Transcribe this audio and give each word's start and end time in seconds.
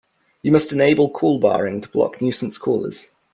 You 0.41 0.51
must 0.51 0.71
enable 0.71 1.11
call 1.11 1.37
barring 1.37 1.79
to 1.81 1.87
block 1.89 2.23
nuisance 2.23 2.57
callers. 2.57 3.11